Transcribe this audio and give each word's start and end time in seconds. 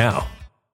now. 0.00 0.39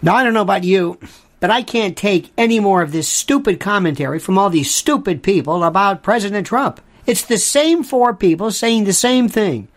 Now, 0.00 0.14
I 0.14 0.22
don't 0.22 0.34
know 0.34 0.42
about 0.42 0.64
you, 0.64 0.98
but 1.40 1.50
I 1.50 1.62
can't 1.62 1.96
take 1.96 2.32
any 2.38 2.60
more 2.60 2.82
of 2.82 2.92
this 2.92 3.08
stupid 3.08 3.58
commentary 3.58 4.18
from 4.18 4.38
all 4.38 4.48
these 4.48 4.72
stupid 4.72 5.22
people 5.22 5.64
about 5.64 6.02
President 6.02 6.46
Trump. 6.46 6.80
It's 7.06 7.24
the 7.24 7.38
same 7.38 7.82
four 7.82 8.14
people 8.14 8.50
saying 8.52 8.84
the 8.84 8.92
same 8.92 9.28
thing. 9.28 9.68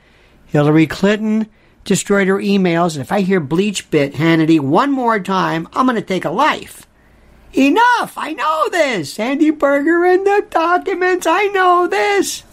Hillary 0.45 0.85
Clinton 0.85 1.49
destroyed 1.83 2.27
her 2.27 2.37
emails, 2.37 2.93
and 2.93 3.01
if 3.01 3.11
I 3.11 3.21
hear 3.21 3.39
Bleach 3.39 3.89
Bit 3.89 4.13
Hannity 4.13 4.59
one 4.59 4.91
more 4.91 5.19
time, 5.19 5.67
I'm 5.73 5.85
going 5.85 5.95
to 5.95 6.01
take 6.01 6.25
a 6.25 6.29
life. 6.29 6.85
Enough! 7.53 8.13
I 8.15 8.33
know 8.33 8.69
this! 8.69 9.13
Sandy 9.13 9.49
Berger 9.49 10.05
and 10.05 10.25
the 10.25 10.45
documents, 10.49 11.25
I 11.25 11.47
know 11.47 11.87
this! 11.87 12.43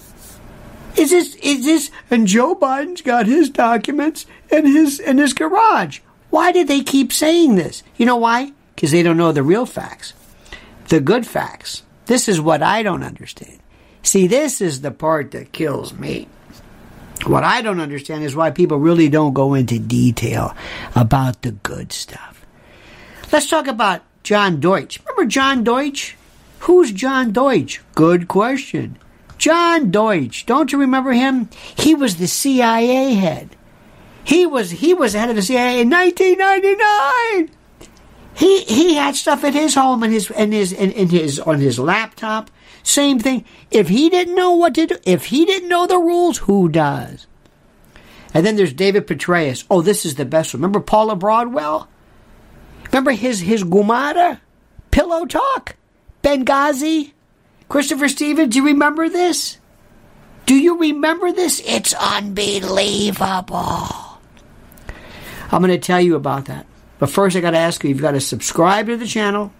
Is 0.96 1.10
this, 1.10 1.34
is 1.36 1.64
this, 1.64 1.90
and 2.10 2.26
Joe 2.26 2.54
Biden's 2.54 3.02
got 3.02 3.26
his 3.26 3.50
documents 3.50 4.26
in 4.50 4.66
his, 4.66 4.98
in 4.98 5.18
his 5.18 5.34
garage. 5.34 6.00
Why 6.30 6.52
did 6.52 6.68
they 6.68 6.82
keep 6.82 7.12
saying 7.12 7.54
this? 7.54 7.82
You 7.96 8.06
know 8.06 8.16
why? 8.16 8.52
Because 8.74 8.90
they 8.90 9.02
don't 9.02 9.16
know 9.16 9.32
the 9.32 9.42
real 9.42 9.66
facts. 9.66 10.12
The 10.88 11.00
good 11.00 11.26
facts. 11.26 11.82
This 12.06 12.28
is 12.28 12.40
what 12.40 12.62
I 12.62 12.82
don't 12.82 13.02
understand. 13.02 13.60
See, 14.02 14.26
this 14.26 14.60
is 14.60 14.80
the 14.80 14.90
part 14.90 15.32
that 15.32 15.52
kills 15.52 15.92
me. 15.92 16.28
What 17.26 17.44
I 17.44 17.62
don't 17.62 17.80
understand 17.80 18.24
is 18.24 18.36
why 18.36 18.50
people 18.50 18.78
really 18.78 19.08
don't 19.08 19.34
go 19.34 19.54
into 19.54 19.78
detail 19.78 20.54
about 20.94 21.42
the 21.42 21.50
good 21.52 21.92
stuff. 21.92 22.46
Let's 23.32 23.48
talk 23.48 23.66
about 23.66 24.02
John 24.22 24.60
Deutch. 24.60 25.00
Remember 25.00 25.28
John 25.28 25.64
Deutch? 25.64 26.16
Who's 26.60 26.92
John 26.92 27.32
Deutch? 27.32 27.80
Good 27.94 28.28
question. 28.28 28.98
John 29.36 29.90
Deutch, 29.90 30.46
Don't 30.46 30.72
you 30.72 30.78
remember 30.78 31.12
him? 31.12 31.48
He 31.76 31.94
was 31.94 32.16
the 32.16 32.26
CIA 32.26 33.14
head. 33.14 33.50
He 34.28 34.44
was 34.44 34.70
he 34.70 34.92
was 34.92 35.14
head 35.14 35.30
of 35.30 35.36
the 35.36 35.42
CIA 35.42 35.80
in 35.80 35.88
1999. 35.88 37.50
He 38.34 38.62
he 38.64 38.94
had 38.94 39.16
stuff 39.16 39.42
at 39.42 39.54
his 39.54 39.74
home 39.74 40.02
and 40.02 40.12
his 40.12 40.30
and 40.32 40.52
his 40.52 40.70
in, 40.70 40.92
in 40.92 41.08
his 41.08 41.40
on 41.40 41.60
his 41.60 41.78
laptop. 41.78 42.50
Same 42.82 43.18
thing. 43.18 43.46
If 43.70 43.88
he 43.88 44.10
didn't 44.10 44.34
know 44.34 44.52
what 44.52 44.74
to 44.74 44.86
do, 44.86 44.96
if 45.06 45.24
he 45.24 45.46
didn't 45.46 45.70
know 45.70 45.86
the 45.86 45.96
rules, 45.96 46.36
who 46.36 46.68
does? 46.68 47.26
And 48.34 48.44
then 48.44 48.56
there's 48.56 48.74
David 48.74 49.06
Petraeus. 49.06 49.64
Oh, 49.70 49.80
this 49.80 50.04
is 50.04 50.16
the 50.16 50.26
best. 50.26 50.52
Remember 50.52 50.80
Paula 50.80 51.16
Broadwell? 51.16 51.88
Remember 52.88 53.12
his 53.12 53.40
his 53.40 53.64
Gumara? 53.64 54.40
Pillow 54.90 55.24
talk? 55.24 55.76
Benghazi? 56.22 57.12
Christopher 57.70 58.10
Stevens, 58.10 58.52
do 58.52 58.58
you 58.58 58.66
remember 58.66 59.08
this? 59.08 59.56
Do 60.44 60.54
you 60.54 60.78
remember 60.78 61.32
this? 61.32 61.62
It's 61.64 61.94
unbelievable. 61.94 63.97
I'm 65.50 65.62
going 65.62 65.72
to 65.72 65.78
tell 65.78 66.00
you 66.00 66.14
about 66.14 66.46
that. 66.46 66.66
But 66.98 67.10
first, 67.10 67.36
I 67.36 67.40
got 67.40 67.52
to 67.52 67.58
ask 67.58 67.82
you 67.82 67.90
you've 67.90 68.00
got 68.00 68.12
to 68.12 68.20
subscribe 68.20 68.86
to 68.86 68.96
the 68.96 69.06
channel, 69.06 69.52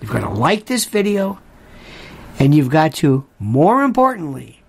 you've 0.00 0.10
got 0.10 0.20
to 0.20 0.30
like 0.30 0.66
this 0.66 0.84
video, 0.84 1.38
and 2.38 2.54
you've 2.54 2.70
got 2.70 2.94
to, 2.96 3.26
more 3.38 3.82
importantly, 3.82 4.62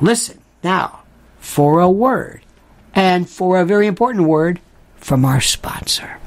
listen 0.00 0.40
now 0.62 1.02
for 1.38 1.80
a 1.80 1.90
word 1.90 2.42
and 2.94 3.28
for 3.28 3.60
a 3.60 3.64
very 3.64 3.86
important 3.86 4.26
word 4.26 4.60
from 4.96 5.24
our 5.24 5.40
sponsor. 5.40 6.18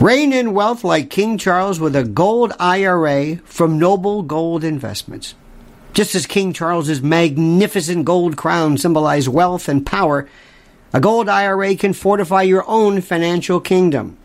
Reign 0.00 0.32
in 0.34 0.52
wealth 0.52 0.84
like 0.84 1.08
King 1.08 1.38
Charles 1.38 1.80
with 1.80 1.96
a 1.96 2.04
gold 2.04 2.52
IRA 2.60 3.36
from 3.44 3.78
Noble 3.78 4.22
Gold 4.22 4.62
Investments. 4.62 5.34
Just 5.94 6.14
as 6.14 6.26
King 6.26 6.52
Charles's 6.52 7.00
magnificent 7.00 8.04
gold 8.04 8.36
crown 8.36 8.76
symbolized 8.76 9.28
wealth 9.28 9.70
and 9.70 9.86
power, 9.86 10.28
a 10.92 11.00
gold 11.00 11.28
IRA 11.28 11.74
can 11.76 11.92
fortify 11.92 12.42
your 12.42 12.64
own 12.68 13.00
financial 13.00 13.60
kingdom. 13.60 14.16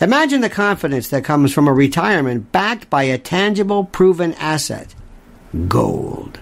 Imagine 0.00 0.40
the 0.40 0.50
confidence 0.50 1.08
that 1.08 1.24
comes 1.24 1.52
from 1.52 1.68
a 1.68 1.72
retirement 1.72 2.50
backed 2.50 2.90
by 2.90 3.04
a 3.04 3.18
tangible, 3.18 3.84
proven 3.84 4.34
asset 4.34 4.94
gold. 5.68 6.40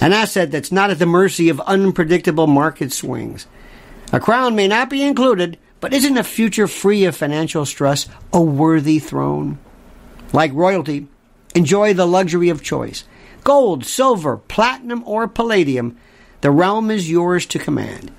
An 0.00 0.12
asset 0.12 0.50
that's 0.50 0.72
not 0.72 0.90
at 0.90 0.98
the 0.98 1.06
mercy 1.06 1.48
of 1.48 1.60
unpredictable 1.60 2.46
market 2.46 2.92
swings. 2.92 3.46
A 4.12 4.20
crown 4.20 4.54
may 4.54 4.66
not 4.66 4.90
be 4.90 5.02
included, 5.02 5.58
but 5.80 5.92
isn't 5.92 6.18
a 6.18 6.24
future 6.24 6.66
free 6.66 7.04
of 7.04 7.16
financial 7.16 7.64
stress 7.64 8.06
a 8.32 8.40
worthy 8.40 8.98
throne? 8.98 9.58
Like 10.32 10.52
royalty, 10.52 11.08
enjoy 11.54 11.94
the 11.94 12.06
luxury 12.06 12.48
of 12.48 12.62
choice. 12.62 13.04
Gold, 13.44 13.84
silver, 13.84 14.36
platinum, 14.36 15.02
or 15.06 15.28
palladium, 15.28 15.96
the 16.40 16.50
realm 16.50 16.90
is 16.90 17.10
yours 17.10 17.46
to 17.46 17.58
command. 17.58 18.12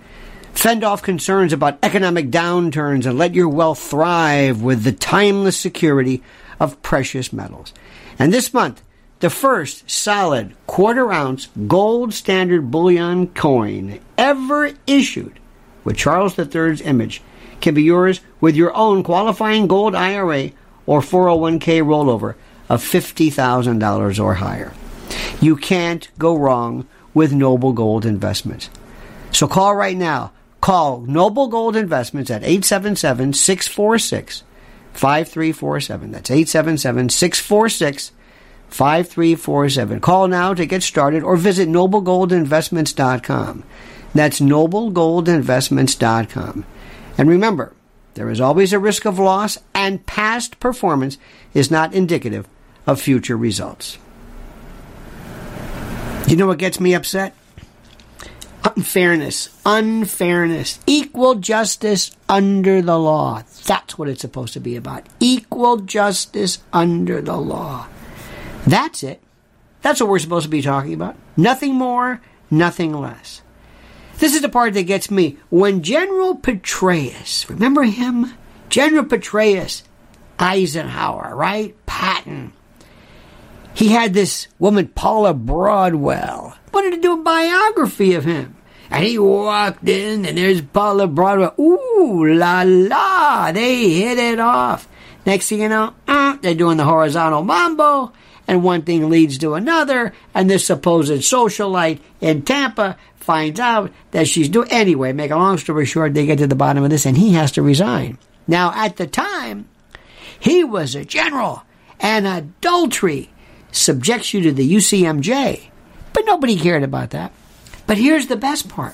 Fend 0.54 0.84
off 0.84 1.02
concerns 1.02 1.54
about 1.54 1.80
economic 1.82 2.30
downturns 2.30 3.06
and 3.06 3.18
let 3.18 3.34
your 3.34 3.50
wealth 3.50 3.80
thrive 3.80 4.62
with 4.62 4.84
the 4.84 4.92
timeless 4.92 5.58
security 5.58 6.22
of 6.60 6.82
precious 6.84 7.34
metals. 7.34 7.74
And 8.20 8.32
this 8.32 8.54
month, 8.54 8.84
the 9.22 9.30
first 9.30 9.90
solid 9.90 10.56
quarter 10.68 11.12
ounce 11.12 11.48
gold 11.68 12.14
standard 12.14 12.72
bullion 12.72 13.28
coin 13.28 14.00
ever 14.18 14.72
issued 14.86 15.40
with 15.84 15.98
Charles 15.98 16.38
III's 16.38 16.82
image 16.82 17.22
can 17.60 17.74
be 17.74 17.84
yours 17.84 18.22
with 18.40 18.56
your 18.56 18.76
own 18.76 19.04
qualifying 19.04 19.68
gold 19.68 19.96
IRA 19.96 20.52
or 20.86 21.02
401k 21.02 21.82
rollover 21.84 22.36
of 22.70 22.84
$50,000 22.84 24.24
or 24.24 24.34
higher. 24.36 24.74
You 25.40 25.56
can't 25.56 26.08
go 26.18 26.36
wrong 26.36 26.88
with 27.14 27.34
Noble 27.34 27.74
Gold 27.74 28.06
Investments. 28.06 28.70
So 29.32 29.48
call 29.48 29.76
right 29.76 29.98
now 29.98 30.32
Call 30.62 31.02
Noble 31.02 31.48
Gold 31.48 31.76
Investments 31.76 32.32
at 32.32 32.44
877 32.44 33.34
646 33.34 34.44
5347. 34.94 36.12
That's 36.12 36.30
877 36.30 37.10
646 37.10 38.12
5347. 38.70 40.00
Call 40.00 40.28
now 40.28 40.54
to 40.54 40.68
get 40.68 40.84
started 40.84 41.24
or 41.24 41.36
visit 41.36 41.68
noblegoldinvestments.com. 41.68 43.64
That's 44.14 44.40
noblegoldinvestments.com. 44.40 46.66
And 47.18 47.30
remember, 47.30 47.74
there 48.14 48.30
is 48.30 48.40
always 48.42 48.74
a 48.74 48.80
risk 48.80 49.06
of 49.06 49.18
loss, 49.20 49.58
and 49.74 50.06
past 50.06 50.60
performance 50.60 51.18
is 51.54 51.72
not 51.72 51.94
indicative 51.94 52.46
of 52.86 53.00
future 53.02 53.38
results. 53.38 53.98
You 56.28 56.36
know 56.36 56.48
what 56.48 56.58
gets 56.60 56.80
me 56.80 56.94
upset? 56.94 57.36
Unfairness, 58.64 59.50
unfairness, 59.66 60.80
equal 60.86 61.36
justice 61.36 62.12
under 62.30 62.82
the 62.82 62.98
law. 62.98 63.44
That's 63.66 63.98
what 63.98 64.08
it's 64.08 64.22
supposed 64.22 64.54
to 64.54 64.60
be 64.60 64.76
about. 64.76 65.08
Equal 65.20 65.78
justice 65.78 66.60
under 66.72 67.22
the 67.22 67.38
law. 67.38 67.88
That's 68.66 69.04
it. 69.04 69.22
That's 69.82 70.00
what 70.00 70.10
we're 70.10 70.20
supposed 70.20 70.44
to 70.46 70.50
be 70.50 70.62
talking 70.62 70.94
about. 70.94 71.16
Nothing 71.36 71.76
more, 71.76 72.22
nothing 72.50 72.94
less. 72.94 73.42
This 74.20 74.36
is 74.36 74.42
the 74.42 74.50
part 74.50 74.76
that 74.76 74.84
gets 74.84 75.10
me. 75.10 75.38
When 75.50 75.82
General 75.82 76.36
Petraeus, 76.36 77.50
remember 77.50 77.84
him? 77.84 78.34
General 78.70 79.06
Petraeus, 79.06 79.82
Eisenhower, 80.38 81.36
right? 81.36 81.76
Patton. 81.88 82.54
He 83.74 83.90
had 83.90 84.14
this 84.14 84.48
woman, 84.60 84.90
Paula 84.90 85.34
Broadwell, 85.34 86.56
wanted 86.82 86.96
to 86.96 87.02
do 87.02 87.14
a 87.14 87.24
biography 87.24 88.14
of 88.16 88.26
him. 88.26 88.56
And 88.90 89.06
he 89.06 89.18
walked 89.20 89.88
in, 89.88 90.26
and 90.26 90.38
there's 90.38 90.62
Paula 90.62 91.08
Broadwell. 91.08 91.54
Ooh 91.60 92.26
la 92.26 92.64
la! 92.66 93.52
They 93.52 93.90
hit 93.90 94.18
it 94.18 94.40
off. 94.40 94.88
Next 95.26 95.48
thing 95.48 95.62
you 95.62 95.70
know, 95.70 95.94
uh, 96.08 96.38
they're 96.42 96.56
doing 96.56 96.78
the 96.78 96.84
horizontal 96.84 97.44
mambo, 97.44 98.12
and 98.48 98.64
one 98.64 98.82
thing 98.82 99.10
leads 99.10 99.38
to 99.38 99.54
another, 99.54 100.14
and 100.34 100.50
this 100.50 100.66
supposed 100.66 101.12
socialite 101.12 102.00
in 102.20 102.42
Tampa 102.42 102.98
finds 103.16 103.60
out 103.60 103.92
that 104.10 104.28
she's 104.28 104.50
doing. 104.50 104.68
Anyway, 104.72 105.14
make 105.14 105.32
a 105.32 105.38
long 105.38 105.60
story 105.60 105.86
short, 105.86 106.16
they 106.16 106.26
get 106.26 106.40
to 106.40 106.48
the 106.48 106.56
bottom 106.56 106.84
of 106.84 106.90
this, 106.90 107.06
and 107.06 107.16
he 107.16 107.34
has 107.34 107.52
to 107.54 107.62
resign. 107.62 108.18
Now, 108.48 108.74
at 108.76 108.98
the 108.98 109.06
time, 109.06 109.70
he 110.40 110.64
was 110.64 110.96
a 110.96 111.06
general, 111.06 111.64
and 112.00 112.26
adultery 112.26 113.30
subjects 113.72 114.34
you 114.34 114.42
to 114.42 114.52
the 114.52 114.70
UCMJ. 114.76 115.71
But 116.14 116.26
nobody 116.26 116.58
cared 116.58 116.84
about 116.84 117.12
that. 117.12 117.32
But 117.88 117.98
here's 117.98 118.28
the 118.28 118.36
best 118.36 118.70
part. 118.70 118.94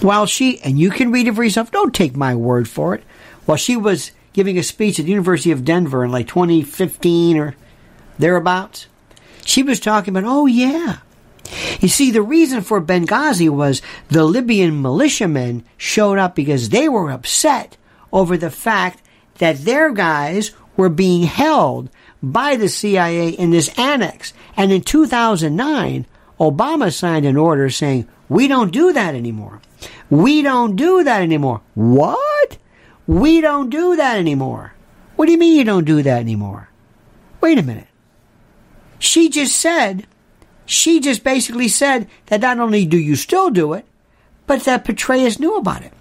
While 0.00 0.26
she, 0.26 0.60
and 0.60 0.78
you 0.78 0.90
can 0.90 1.12
read 1.12 1.28
it 1.28 1.34
for 1.34 1.44
yourself, 1.44 1.70
don't 1.70 1.94
take 1.94 2.16
my 2.16 2.34
word 2.34 2.68
for 2.68 2.94
it. 2.94 3.04
While 3.46 3.56
she 3.56 3.76
was 3.76 4.10
giving 4.32 4.58
a 4.58 4.62
speech 4.62 4.98
at 4.98 5.06
the 5.06 5.10
University 5.12 5.50
of 5.50 5.64
Denver 5.64 6.04
in 6.04 6.10
like 6.10 6.28
2015 6.28 7.38
or 7.38 7.54
thereabouts, 8.18 8.86
she 9.44 9.62
was 9.62 9.80
talking 9.80 10.16
about, 10.16 10.28
oh 10.28 10.46
yeah. 10.46 10.98
You 11.80 11.88
see, 11.88 12.10
the 12.10 12.22
reason 12.22 12.62
for 12.62 12.80
Benghazi 12.80 13.48
was 13.48 13.82
the 14.08 14.24
Libyan 14.24 14.80
militiamen 14.82 15.64
showed 15.76 16.18
up 16.18 16.34
because 16.34 16.70
they 16.70 16.88
were 16.88 17.10
upset 17.10 17.76
over 18.12 18.36
the 18.36 18.50
fact 18.50 19.02
that 19.38 19.64
their 19.64 19.92
guys 19.92 20.52
were 20.76 20.88
being 20.88 21.22
held 21.24 21.90
by 22.32 22.56
the 22.56 22.68
CIA 22.68 23.28
in 23.28 23.50
this 23.50 23.68
annex. 23.78 24.32
And 24.56 24.72
in 24.72 24.82
2009, 24.82 26.06
Obama 26.40 26.92
signed 26.92 27.26
an 27.26 27.36
order 27.36 27.70
saying, 27.70 28.08
we 28.28 28.48
don't 28.48 28.72
do 28.72 28.92
that 28.92 29.14
anymore. 29.14 29.60
We 30.10 30.42
don't 30.42 30.76
do 30.76 31.04
that 31.04 31.22
anymore. 31.22 31.60
What? 31.74 32.58
We 33.06 33.40
don't 33.40 33.70
do 33.70 33.96
that 33.96 34.18
anymore. 34.18 34.74
What 35.16 35.26
do 35.26 35.32
you 35.32 35.38
mean 35.38 35.56
you 35.56 35.64
don't 35.64 35.84
do 35.84 36.02
that 36.02 36.20
anymore? 36.20 36.68
Wait 37.40 37.58
a 37.58 37.62
minute. 37.62 37.86
She 38.98 39.28
just 39.28 39.56
said, 39.56 40.06
she 40.66 41.00
just 41.00 41.22
basically 41.22 41.68
said 41.68 42.08
that 42.26 42.40
not 42.40 42.58
only 42.58 42.86
do 42.86 42.98
you 42.98 43.16
still 43.16 43.50
do 43.50 43.74
it, 43.74 43.84
but 44.46 44.62
that 44.64 44.84
Petraeus 44.84 45.38
knew 45.38 45.56
about 45.56 45.82
it. 45.82 45.92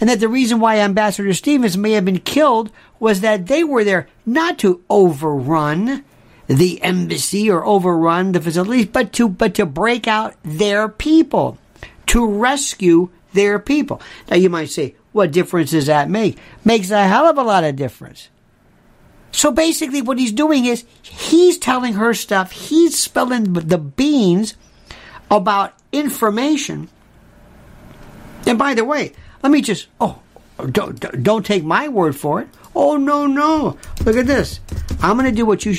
And 0.00 0.10
that 0.10 0.20
the 0.20 0.28
reason 0.28 0.60
why 0.60 0.78
Ambassador 0.78 1.32
Stevens 1.34 1.76
may 1.76 1.92
have 1.92 2.04
been 2.04 2.18
killed 2.18 2.70
was 3.00 3.20
that 3.20 3.46
they 3.46 3.64
were 3.64 3.84
there 3.84 4.08
not 4.26 4.58
to 4.58 4.82
overrun 4.90 6.04
the 6.46 6.82
embassy 6.82 7.50
or 7.50 7.64
overrun 7.64 8.32
the 8.32 8.40
facilities, 8.40 8.86
but 8.86 9.12
to 9.14 9.28
but 9.28 9.54
to 9.54 9.66
break 9.66 10.08
out 10.08 10.34
their 10.42 10.88
people, 10.88 11.58
to 12.06 12.26
rescue 12.26 13.10
their 13.34 13.58
people. 13.58 14.00
Now 14.30 14.36
you 14.36 14.50
might 14.50 14.70
say, 14.70 14.94
what 15.12 15.32
difference 15.32 15.70
does 15.72 15.86
that 15.86 16.08
make? 16.08 16.38
Makes 16.64 16.90
a 16.90 17.06
hell 17.06 17.26
of 17.26 17.38
a 17.38 17.42
lot 17.42 17.64
of 17.64 17.76
difference. 17.76 18.28
So 19.30 19.52
basically, 19.52 20.02
what 20.02 20.18
he's 20.18 20.32
doing 20.32 20.64
is 20.64 20.84
he's 21.02 21.58
telling 21.58 21.94
her 21.94 22.14
stuff. 22.14 22.50
He's 22.50 22.98
spilling 22.98 23.52
the 23.52 23.78
beans 23.78 24.54
about 25.30 25.74
information. 25.92 26.88
And 28.46 28.58
by 28.58 28.74
the 28.74 28.84
way, 28.84 29.12
let 29.42 29.52
me 29.52 29.60
just 29.60 29.88
oh, 30.00 30.20
don't 30.70 30.98
don't 31.22 31.44
take 31.44 31.64
my 31.64 31.88
word 31.88 32.16
for 32.16 32.40
it. 32.40 32.48
Oh 32.74 32.96
no 32.96 33.26
no! 33.26 33.76
Look 34.04 34.16
at 34.16 34.26
this. 34.26 34.60
I'm 35.02 35.16
going 35.16 35.30
to 35.30 35.36
do 35.36 35.46
what 35.46 35.64
you. 35.64 35.78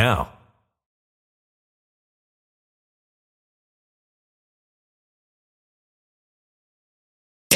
now. 0.00 0.39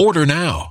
Order 0.00 0.26
now. 0.26 0.70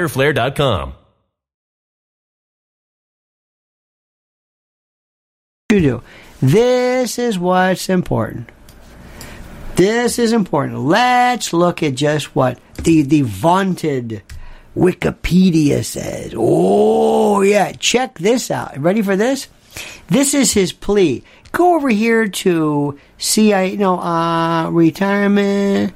You 5.71 5.79
do. 5.79 6.03
This 6.41 7.17
is 7.17 7.39
what's 7.39 7.87
important. 7.87 8.49
This 9.75 10.19
is 10.19 10.33
important. 10.33 10.79
Let's 10.79 11.53
look 11.53 11.81
at 11.81 11.95
just 11.95 12.35
what 12.35 12.59
the, 12.83 13.03
the 13.03 13.21
vaunted 13.21 14.21
Wikipedia 14.75 15.85
says. 15.85 16.33
Oh, 16.35 17.41
yeah. 17.41 17.71
Check 17.73 18.19
this 18.19 18.51
out. 18.51 18.77
Ready 18.77 19.01
for 19.01 19.15
this? 19.15 19.47
This 20.07 20.33
is 20.33 20.51
his 20.53 20.73
plea. 20.73 21.23
Go 21.51 21.75
over 21.75 21.89
here 21.89 22.27
to 22.27 22.99
CIA, 23.17 23.77
no, 23.77 23.99
uh, 23.99 24.69
retirement 24.69 25.93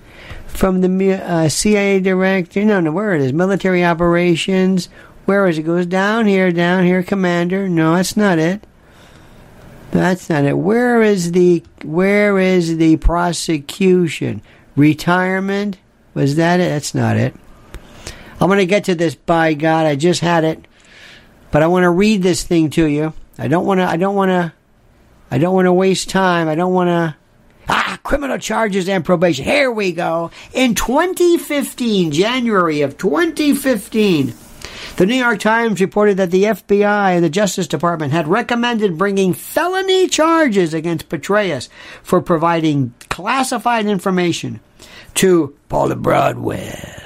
from 0.56 0.82
the 0.82 1.14
uh, 1.14 1.50
CIA 1.50 2.00
director. 2.00 2.64
No, 2.64 2.80
no, 2.80 2.92
where 2.92 3.14
it 3.14 3.22
is? 3.22 3.34
Military 3.34 3.84
operations. 3.84 4.90
Where 5.26 5.48
is 5.48 5.58
it? 5.58 5.64
Goes 5.64 5.86
down 5.86 6.26
here, 6.28 6.52
down 6.52 6.86
here, 6.86 7.04
commander. 7.04 7.68
No, 7.68 7.96
that's 7.96 8.16
not 8.16 8.40
it. 8.40 8.66
That's 9.92 10.30
not 10.30 10.46
it. 10.46 10.58
Where 10.58 11.02
is 11.02 11.32
the 11.32 11.64
where 11.84 12.38
is 12.38 12.78
the 12.78 12.98
prosecution? 12.98 14.42
Retirement? 14.76 15.78
Was 16.14 16.36
that 16.36 16.60
it? 16.60 16.70
That's 16.70 16.94
not 16.94 17.18
it. 17.18 17.34
I'm 18.40 18.48
going 18.48 18.60
to 18.60 18.66
get 18.66 18.86
to 18.86 18.96
this 18.96 19.16
by 19.16 19.54
God. 19.54 19.86
I 19.86 19.96
just 19.96 20.22
had 20.22 20.44
it. 20.44 20.66
But 21.52 21.64
I 21.64 21.68
want 21.68 21.84
to 21.84 21.90
read 21.90 22.22
this 22.22 22.44
thing 22.44 22.70
to 22.72 22.86
you. 22.86 23.14
I 23.38 23.48
don't 23.48 23.66
want 23.66 23.80
to 23.80 23.86
I 23.86 23.98
don't 23.98 24.16
want 24.16 24.30
to 24.30 24.54
I 25.32 25.38
don't 25.38 25.54
want 25.54 25.66
to 25.66 25.74
waste 25.74 26.10
time. 26.10 26.48
I 26.50 26.56
don't 26.56 26.74
want 26.74 26.90
to 26.90 27.16
Ah, 27.68 28.00
criminal 28.04 28.38
charges 28.38 28.88
and 28.88 29.04
probation. 29.04 29.46
Here 29.46 29.72
we 29.72 29.92
go. 29.92 30.32
In 30.54 30.76
2015, 30.76 32.12
January 32.12 32.82
of 32.82 32.98
2015, 32.98 34.34
the 34.98 35.06
New 35.06 35.16
York 35.16 35.40
Times 35.40 35.82
reported 35.82 36.18
that 36.18 36.32
the 36.32 36.44
FBI 36.44 37.16
and 37.16 37.24
the 37.24 37.30
Justice 37.30 37.68
Department 37.68 38.14
had 38.14 38.28
recommended 38.28 38.98
bringing 38.98 39.34
felony 39.34 40.08
charges 40.08 40.74
against 40.74 41.10
Petraeus 41.10 41.70
for 42.02 42.22
providing 42.22 42.94
classified 43.10 43.88
information 43.88 44.62
to 45.16 45.56
Paula 45.70 45.96
Broadwell. 45.96 47.02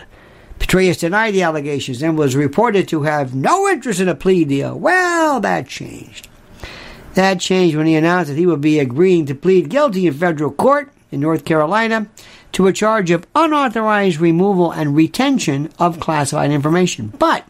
Petraeus 0.60 1.00
denied 1.00 1.34
the 1.34 1.42
allegations 1.42 2.04
and 2.04 2.18
was 2.18 2.36
reported 2.36 2.88
to 2.90 3.04
have 3.04 3.34
no 3.34 3.68
interest 3.68 4.00
in 4.00 4.08
a 4.08 4.16
plea 4.16 4.46
deal. 4.46 4.78
Well, 4.78 5.40
that 5.40 5.68
changed. 5.68 6.29
That 7.16 7.40
changed 7.40 7.76
when 7.76 7.88
he 7.88 7.96
announced 7.96 8.30
that 8.30 8.38
he 8.38 8.46
would 8.46 8.62
be 8.62 8.80
agreeing 8.80 9.26
to 9.28 9.36
plead 9.36 9.70
guilty 9.70 10.08
in 10.08 10.14
federal 10.14 10.52
court 10.52 10.92
in 11.12 11.20
North 11.20 11.44
Carolina 11.44 12.08
to 12.54 12.68
a 12.68 12.74
charge 12.74 13.12
of 13.12 13.28
unauthorized 13.36 14.20
removal 14.20 14.72
and 14.72 14.96
retention 14.96 15.72
of 15.80 16.00
classified 16.00 16.52
information. 16.52 17.14
But 17.18 17.48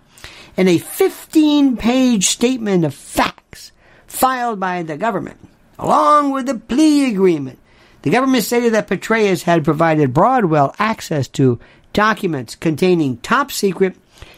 in 0.56 0.68
a 0.68 0.78
15 0.78 1.78
page 1.78 2.28
statement 2.28 2.86
of 2.86 2.94
facts 2.94 3.72
filed 4.08 4.60
by 4.60 4.84
the 4.84 4.98
government, 4.98 5.38
along 5.78 6.32
with 6.32 6.46
the 6.46 6.56
plea 6.56 7.12
agreement, 7.12 7.60
the 8.02 8.10
government 8.10 8.46
stated 8.46 8.74
that 8.74 8.88
Petraeus 8.88 9.44
had 9.44 9.66
provided 9.66 10.14
Broadwell 10.14 10.74
access 10.80 11.28
to 11.30 11.60
documents 11.92 12.56
containing 12.56 13.18
top 13.18 13.52
secret, 13.52 13.96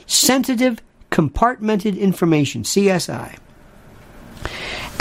sensitive, 0.08 0.82
compartmented 1.12 2.00
information, 2.00 2.64
CSI 2.64 3.38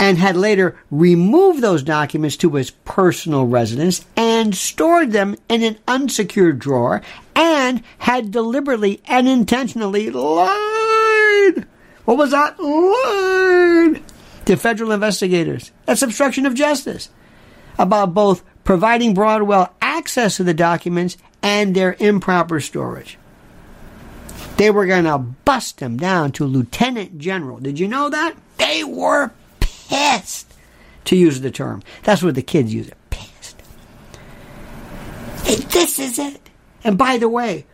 and 0.01 0.17
had 0.17 0.35
later 0.35 0.75
removed 0.89 1.61
those 1.61 1.83
documents 1.83 2.35
to 2.35 2.49
his 2.55 2.71
personal 2.71 3.45
residence 3.45 4.03
and 4.17 4.55
stored 4.55 5.11
them 5.11 5.35
in 5.47 5.61
an 5.61 5.77
unsecured 5.87 6.57
drawer 6.57 7.03
and 7.35 7.83
had 7.99 8.31
deliberately 8.31 8.99
and 9.05 9.29
intentionally 9.29 10.09
lied. 10.09 11.67
What 12.05 12.17
was 12.17 12.31
that? 12.31 12.59
Lied 12.59 14.01
to 14.45 14.57
federal 14.57 14.91
investigators. 14.91 15.71
That's 15.85 16.01
obstruction 16.01 16.47
of 16.47 16.55
justice 16.55 17.09
about 17.77 18.15
both 18.15 18.43
providing 18.63 19.13
Broadwell 19.13 19.71
access 19.83 20.37
to 20.37 20.43
the 20.43 20.55
documents 20.55 21.15
and 21.43 21.75
their 21.75 21.95
improper 21.99 22.59
storage. 22.59 23.19
They 24.57 24.71
were 24.71 24.87
going 24.87 25.03
to 25.03 25.19
bust 25.19 25.79
him 25.79 25.97
down 25.97 26.31
to 26.33 26.45
lieutenant 26.45 27.19
general. 27.19 27.59
Did 27.59 27.79
you 27.79 27.87
know 27.87 28.09
that? 28.09 28.35
They 28.57 28.83
were 28.83 29.31
pissed, 29.91 30.53
to 31.05 31.15
use 31.15 31.41
the 31.41 31.51
term. 31.51 31.83
That's 32.03 32.23
what 32.23 32.35
the 32.35 32.41
kids 32.41 32.73
use 32.73 32.87
it. 32.87 32.97
Pissed. 33.09 33.61
This 35.71 35.99
is 35.99 36.17
it. 36.17 36.49
And 36.83 36.97
by 36.97 37.17
the 37.17 37.29
way, 37.29 37.65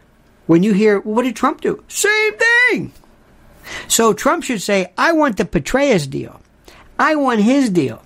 when 0.48 0.64
you 0.64 0.74
hear, 0.74 1.00
what 1.00 1.24
did 1.24 1.36
Trump 1.36 1.62
do? 1.62 1.84
Same 1.88 2.34
thing. 2.38 2.94
So 3.88 4.14
Trump 4.14 4.44
should 4.44 4.62
say, 4.62 4.92
I 4.98 5.12
want 5.12 5.38
the 5.38 5.46
Petraeus 5.46 6.10
deal. 6.10 6.42
I 6.98 7.16
want 7.16 7.42
his 7.42 7.70
deal. 7.70 8.02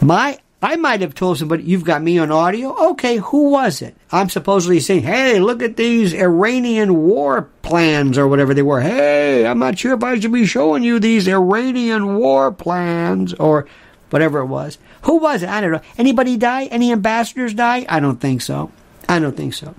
My 0.00 0.38
I 0.66 0.74
might 0.74 1.00
have 1.00 1.14
told 1.14 1.38
somebody, 1.38 1.62
you've 1.62 1.84
got 1.84 2.02
me 2.02 2.18
on 2.18 2.32
audio. 2.32 2.90
Okay, 2.90 3.18
who 3.18 3.50
was 3.50 3.80
it? 3.80 3.96
I'm 4.10 4.28
supposedly 4.28 4.80
saying, 4.80 5.04
hey, 5.04 5.38
look 5.38 5.62
at 5.62 5.76
these 5.76 6.12
Iranian 6.12 7.04
war 7.04 7.42
plans 7.62 8.18
or 8.18 8.26
whatever 8.26 8.52
they 8.52 8.62
were. 8.62 8.80
Hey, 8.80 9.46
I'm 9.46 9.60
not 9.60 9.78
sure 9.78 9.94
if 9.94 10.02
I 10.02 10.18
should 10.18 10.32
be 10.32 10.44
showing 10.44 10.82
you 10.82 10.98
these 10.98 11.28
Iranian 11.28 12.16
war 12.16 12.50
plans 12.50 13.32
or 13.34 13.68
whatever 14.10 14.40
it 14.40 14.46
was. 14.46 14.78
Who 15.02 15.18
was 15.18 15.44
it? 15.44 15.48
I 15.48 15.60
don't 15.60 15.70
know. 15.70 15.82
Anybody 15.98 16.36
die? 16.36 16.64
Any 16.64 16.90
ambassadors 16.90 17.54
die? 17.54 17.86
I 17.88 18.00
don't 18.00 18.20
think 18.20 18.42
so. 18.42 18.72
I 19.08 19.20
don't 19.20 19.36
think 19.36 19.54
so. 19.54 19.72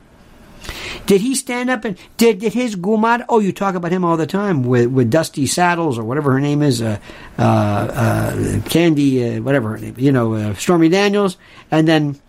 Did 1.06 1.22
he 1.22 1.36
stand 1.36 1.70
up 1.70 1.86
and 1.86 1.98
did, 2.18 2.40
did 2.40 2.54
his 2.54 2.76
gumad? 2.76 3.26
Oh, 3.30 3.40
you 3.40 3.52
talk 3.52 3.76
about 3.76 3.92
him 3.92 4.04
all 4.04 4.18
the 4.18 4.28
time 4.28 4.64
with, 4.64 4.88
with 4.88 5.10
Dusty 5.10 5.46
Saddles 5.46 5.98
or 5.98 6.04
whatever 6.04 6.32
her 6.34 6.40
name 6.40 6.62
is, 6.62 6.82
uh, 6.82 7.00
uh, 7.40 7.42
uh, 7.42 8.62
Candy, 8.70 9.38
uh, 9.38 9.42
whatever 9.42 9.70
her 9.72 9.78
name, 9.78 9.96
you 9.98 10.12
know, 10.12 10.34
uh, 10.34 10.54
Stormy 10.56 10.90
Daniels, 10.90 11.38
and 11.72 11.88
then 11.88 12.20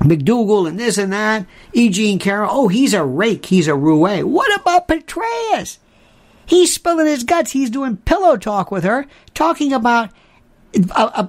McDougal 0.00 0.68
and 0.68 0.78
this 0.78 0.98
and 0.98 1.12
that. 1.12 1.46
E. 1.72 1.88
Jean 1.88 2.18
Carroll. 2.18 2.50
Oh, 2.50 2.68
he's 2.68 2.94
a 2.94 3.04
rake. 3.04 3.46
He's 3.46 3.68
a 3.68 3.74
roue. 3.74 4.24
What 4.24 4.60
about 4.60 4.88
Petraeus? 4.88 5.78
He's 6.46 6.74
spilling 6.74 7.06
his 7.06 7.24
guts. 7.24 7.52
He's 7.52 7.70
doing 7.70 7.96
pillow 7.98 8.36
talk 8.36 8.70
with 8.70 8.84
her, 8.84 9.06
talking 9.34 9.72
about 9.72 10.10
uh, 10.90 11.28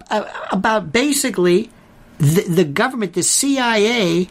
about 0.52 0.92
basically 0.92 1.70
the, 2.18 2.42
the 2.44 2.64
government, 2.64 3.14
the 3.14 3.24
CIA 3.24 4.28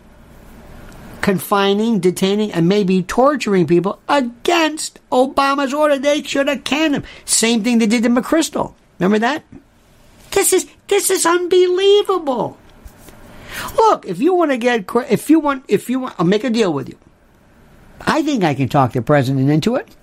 confining, 1.23 2.01
detaining, 2.01 2.53
and 2.53 2.69
maybe 2.69 3.03
torturing 3.03 3.67
people 3.67 4.01
against 4.09 4.99
Obama's 5.11 5.73
order. 5.73 5.99
They 5.99 6.23
should 6.23 6.49
have 6.49 6.65
canned 6.65 6.95
him. 6.95 7.05
Same 7.25 7.65
thing 7.65 7.79
they 7.79 7.87
did 7.87 8.03
to 8.03 8.11
McChrystal. 8.11 8.75
Remember 8.99 9.19
that? 9.21 9.45
This 10.33 10.53
is 10.53 10.69
this 10.89 11.11
is 11.11 11.25
unbelievable. 11.25 12.59
Look, 13.77 14.07
if 14.07 14.19
you 14.19 14.35
want 14.35 14.51
to 14.51 14.57
get, 14.57 14.87
if 15.11 15.31
you 15.31 15.41
want, 15.41 15.65
if 15.69 15.89
you 15.89 16.01
want, 16.01 16.15
I'll 16.19 16.27
make 16.27 16.45
a 16.45 16.51
deal 16.51 16.73
with 16.73 16.89
you. 16.89 16.99
I 18.01 18.23
think 18.23 18.43
I 18.43 18.55
can 18.55 18.69
talk 18.69 18.93
the 18.93 19.03
president 19.03 19.51
into 19.51 19.77
it. 19.77 19.95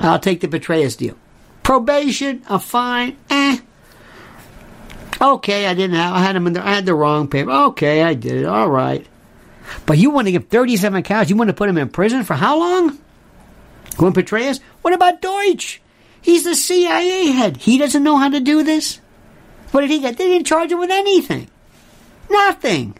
I'll 0.00 0.18
take 0.18 0.40
the 0.40 0.48
Petraeus 0.48 0.96
deal. 0.96 1.16
Probation, 1.62 2.42
a 2.48 2.58
fine, 2.58 3.16
eh. 3.30 3.58
Okay, 5.20 5.66
I 5.66 5.74
didn't 5.74 5.96
have, 5.96 6.14
I 6.14 6.18
had 6.20 6.36
him 6.36 6.46
in 6.46 6.52
the, 6.54 6.66
I 6.66 6.74
had 6.74 6.86
the 6.86 6.94
wrong 6.94 7.28
paper. 7.28 7.50
Okay, 7.50 8.02
I 8.02 8.14
did 8.14 8.36
it. 8.36 8.46
All 8.46 8.68
right. 8.70 9.06
But 9.84 9.98
you 9.98 10.10
want 10.10 10.26
to 10.26 10.32
give 10.32 10.48
37 10.48 11.02
cows, 11.02 11.30
you 11.30 11.36
want 11.36 11.48
to 11.48 11.54
put 11.54 11.68
him 11.68 11.78
in 11.78 11.88
prison 11.88 12.24
for 12.24 12.34
how 12.34 12.58
long? 12.58 12.98
Gwen 13.96 14.12
Petraeus? 14.12 14.60
What 14.82 14.94
about 14.94 15.22
Deutch? 15.22 15.80
He's 16.20 16.44
the 16.44 16.54
CIA 16.54 17.28
head. 17.28 17.56
He 17.56 17.78
doesn't 17.78 18.02
know 18.02 18.16
how 18.16 18.28
to 18.28 18.40
do 18.40 18.62
this? 18.62 19.00
What 19.70 19.82
did 19.82 19.90
he 19.90 20.00
get? 20.00 20.16
They 20.16 20.26
didn't 20.26 20.46
charge 20.46 20.72
him 20.72 20.78
with 20.78 20.90
anything. 20.90 21.48
Nothing. 22.30 22.96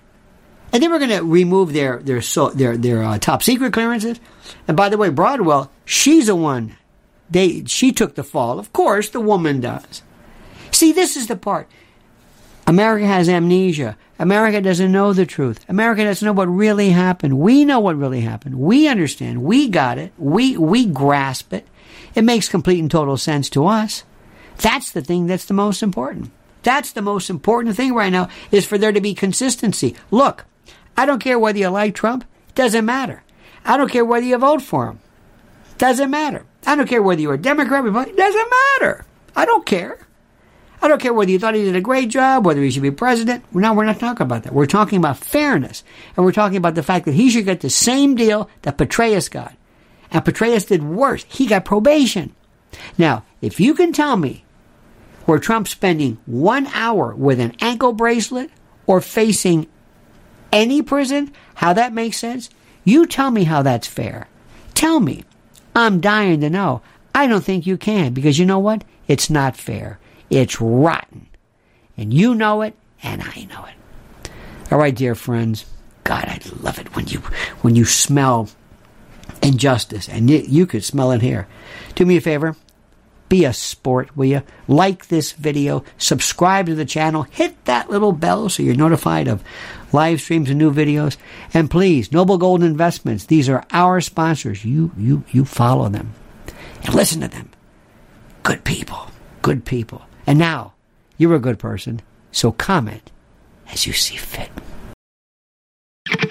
And 0.73 0.83
they 0.83 0.89
were 0.89 0.99
going 0.99 1.11
to 1.11 1.23
remove 1.23 1.73
their 1.73 1.99
their 1.99 2.21
their 2.55 2.77
their 2.77 3.03
uh, 3.03 3.19
top 3.19 3.43
secret 3.43 3.73
clearances. 3.73 4.21
And 4.69 4.77
by 4.77 4.89
the 4.89 4.99
way, 4.99 5.09
Broadwell, 5.09 5.71
she's 5.85 6.27
the 6.27 6.37
one. 6.37 6.77
They 7.31 7.65
she 7.65 7.93
took 7.93 8.15
the 8.15 8.25
fall. 8.25 8.59
Of 8.59 8.73
course, 8.73 9.09
the 9.09 9.21
woman 9.21 9.61
does. 9.61 10.03
See, 10.71 10.93
this 10.93 11.17
is 11.17 11.27
the 11.29 11.37
part. 11.37 11.69
America 12.67 13.07
has 13.07 13.29
amnesia. 13.29 13.97
America 14.19 14.61
doesn't 14.61 14.91
know 14.91 15.13
the 15.13 15.27
truth. 15.27 15.65
America 15.69 16.03
doesn't 16.03 16.27
know 16.27 16.33
what 16.33 16.49
really 16.49 16.91
happened. 16.91 17.39
We 17.39 17.65
know 17.65 17.79
what 17.79 17.97
really 17.97 18.23
happened. 18.23 18.59
We 18.59 18.89
understand. 18.89 19.45
We 19.45 19.69
got 19.69 19.99
it. 19.99 20.13
We, 20.19 20.57
we 20.57 20.87
grasp 20.87 21.53
it. 21.53 21.67
It 22.15 22.23
makes 22.23 22.49
complete 22.49 22.81
and 22.81 22.91
total 22.91 23.17
sense 23.17 23.49
to 23.51 23.67
us. 23.67 24.05
That's 24.59 24.91
the 24.91 25.03
thing 25.03 25.27
that's 25.27 25.45
the 25.45 25.55
most 25.55 25.83
important. 25.83 26.31
That's 26.63 26.93
the 26.93 27.03
most 27.03 27.31
important 27.31 27.77
thing 27.77 27.95
right 27.95 28.11
now 28.11 28.29
is 28.51 28.67
for 28.67 28.79
there 28.79 28.91
to 28.91 29.01
be 29.01 29.15
consistency. 29.15 29.95
Look, 30.11 30.47
I 30.97 31.07
don't 31.07 31.23
care 31.23 31.39
whether 31.39 31.59
you 31.59 31.69
like 31.69 31.95
Trump. 31.95 32.25
It 32.49 32.55
doesn't 32.55 32.85
matter. 32.85 33.23
I 33.65 33.77
don't 33.77 33.91
care 33.91 34.05
whether 34.05 34.27
you 34.27 34.39
vote 34.39 34.63
for 34.63 34.87
him. 34.87 35.01
Doesn't 35.79 36.11
matter. 36.11 36.45
I 36.67 36.75
don't 36.75 36.89
care 36.89 37.03
whether 37.03 37.21
you're 37.21 37.35
a 37.35 37.39
Democrat, 37.39 37.81
or 37.81 37.85
Republican. 37.85 38.17
Doesn't 38.17 38.51
matter. 38.81 39.05
I 39.37 39.45
don't 39.45 39.67
care. 39.67 40.06
I 40.87 40.89
don't 40.89 41.01
care 41.01 41.13
whether 41.13 41.33
you 41.33 41.41
thought 41.41 41.57
he 41.57 41.65
did 41.65 41.75
a 41.75 41.81
great 41.81 42.11
job, 42.11 42.47
whether 42.47 42.63
he 42.63 42.71
should 42.71 42.81
be 42.81 42.93
president. 42.93 43.43
No, 43.53 43.75
we're 43.75 43.85
not 43.85 43.99
talking 43.99 44.25
about 44.25 44.45
that. 44.45 44.53
We're 44.53 44.67
talking 44.67 44.99
about 44.99 45.17
fairness. 45.17 45.83
And 46.17 46.25
we're 46.25 46.31
talking 46.31 46.59
about 46.59 46.77
the 46.77 46.83
fact 46.85 47.07
that 47.07 47.15
he 47.15 47.29
should 47.29 47.45
get 47.45 47.59
the 47.59 47.71
same 47.71 48.15
deal 48.15 48.49
that 48.63 48.79
Petraeus 48.79 49.29
got. 49.29 49.53
And 50.13 50.25
Petraeus 50.25 50.69
did 50.69 50.85
worse. 50.85 51.25
He 51.29 51.49
got 51.49 51.65
probation. 51.65 52.37
Now, 52.97 53.25
if 53.43 53.59
you 53.59 53.75
can 53.75 53.93
tell 53.93 54.17
me 54.17 54.45
where 55.25 55.41
Trump's 55.41 55.73
spending 55.73 56.19
one 56.25 56.69
hour 56.69 57.17
with 57.17 57.41
an 57.41 57.57
ankle 57.61 57.93
bracelet 57.93 58.53
or 58.87 59.01
facing 59.01 59.67
any 60.53 60.83
prison, 60.83 61.33
how 61.57 61.73
that 61.73 61.95
makes 61.95 62.19
sense, 62.19 62.49
you 62.85 63.07
tell 63.07 63.33
me 63.33 63.43
how 63.43 63.63
that's 63.63 63.89
fair. 63.89 64.29
Tell 64.75 65.01
me. 65.01 65.25
I'm 65.75 66.01
dying 66.01 66.43
to 66.43 66.49
know. 66.49 66.81
I 67.13 67.27
don't 67.27 67.43
think 67.43 67.67
you 67.67 67.77
can 67.77 68.13
because 68.13 68.39
you 68.39 68.47
know 68.47 68.61
what? 68.61 68.85
It's 69.09 69.29
not 69.29 69.57
fair. 69.57 69.99
It's 70.31 70.61
rotten. 70.61 71.29
And 71.97 72.13
you 72.13 72.35
know 72.35 72.63
it, 72.63 72.75
and 73.03 73.23
I 73.23 73.47
know 73.51 73.65
it. 73.65 74.31
All 74.71 74.79
right, 74.79 74.95
dear 74.95 75.15
friends. 75.15 75.65
God, 76.05 76.25
I 76.27 76.41
love 76.61 76.79
it 76.79 76.95
when 76.95 77.09
you 77.09 77.19
when 77.63 77.75
you 77.75 77.85
smell 77.85 78.49
injustice, 79.43 80.09
and 80.09 80.31
you, 80.31 80.39
you 80.39 80.67
could 80.67 80.85
smell 80.85 81.11
it 81.13 81.23
here. 81.23 81.49
Do 81.95 82.07
me 82.07 82.17
a 82.17 82.21
favor. 82.21 82.57
Be 83.29 83.45
a 83.45 83.53
sport, 83.53 84.17
will 84.17 84.27
you? 84.27 84.43
Like 84.69 85.09
this 85.09 85.33
video, 85.33 85.83
subscribe 85.99 86.67
to 86.67 86.77
the 86.77 86.85
channel, 86.85 87.25
hit 87.25 87.65
that 87.65 87.91
little 87.91 88.13
bell 88.13 88.49
so 88.49 88.63
you're 88.63 88.77
notified 88.77 89.27
of 89.27 89.43
live 89.93 90.21
streams 90.21 90.49
and 90.49 90.59
new 90.59 90.73
videos. 90.73 91.17
And 91.53 91.69
please, 91.69 92.13
Noble 92.13 92.39
Gold 92.39 92.63
Investments, 92.63 93.27
these 93.27 93.49
are 93.49 93.65
our 93.73 94.01
sponsors. 94.01 94.65
You 94.65 94.93
you 94.97 95.25
you 95.33 95.45
follow 95.45 95.89
them 95.89 96.15
and 96.85 96.95
listen 96.95 97.21
to 97.23 97.29
them. 97.29 97.51
Good 98.45 98.63
people. 98.63 99.11
Good 99.43 99.65
people. 99.65 100.03
And 100.27 100.39
now, 100.39 100.75
you're 101.19 101.35
a 101.35 101.41
good 101.41 101.59
person, 101.59 102.01
so 102.33 102.53
comment 102.53 103.11
as 103.71 103.87
you 103.87 103.93
see 103.93 104.17
fit. 104.17 104.51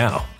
now. 0.00 0.39